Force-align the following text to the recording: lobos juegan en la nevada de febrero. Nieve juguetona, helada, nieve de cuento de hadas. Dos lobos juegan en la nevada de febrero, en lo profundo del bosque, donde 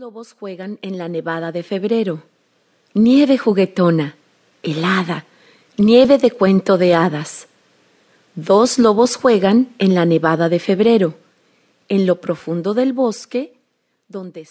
lobos 0.00 0.32
juegan 0.32 0.78
en 0.80 0.96
la 0.96 1.10
nevada 1.10 1.52
de 1.52 1.62
febrero. 1.62 2.22
Nieve 2.94 3.36
juguetona, 3.36 4.16
helada, 4.62 5.26
nieve 5.76 6.16
de 6.16 6.30
cuento 6.30 6.78
de 6.78 6.94
hadas. 6.94 7.48
Dos 8.34 8.78
lobos 8.78 9.16
juegan 9.16 9.74
en 9.78 9.94
la 9.94 10.06
nevada 10.06 10.48
de 10.48 10.58
febrero, 10.58 11.16
en 11.90 12.06
lo 12.06 12.18
profundo 12.18 12.72
del 12.72 12.94
bosque, 12.94 13.60
donde 14.08 14.46